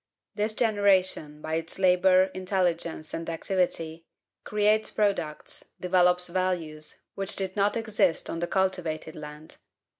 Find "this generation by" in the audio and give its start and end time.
0.33-1.53